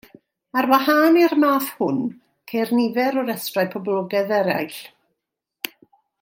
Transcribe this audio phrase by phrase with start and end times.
[0.59, 1.99] Ar wahân i'r math hwn,
[2.53, 4.81] ceir nifer o restrau poblogaidd eraill.